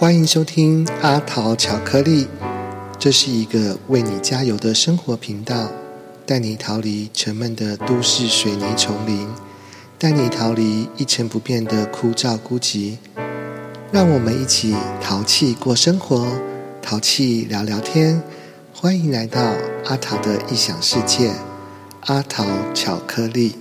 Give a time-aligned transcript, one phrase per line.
[0.00, 2.26] 欢迎收听阿桃巧克力，
[2.98, 5.70] 这是一个为你加油的生活频道，
[6.24, 9.28] 带你逃离沉闷的都市水泥丛林，
[9.98, 12.96] 带你逃离一成不变的枯燥孤寂。
[13.92, 16.26] 让我们一起淘气过生活，
[16.80, 18.22] 淘气聊聊天。
[18.72, 19.52] 欢迎来到
[19.84, 21.30] 阿桃的异想世界，
[22.06, 23.56] 阿桃巧克力。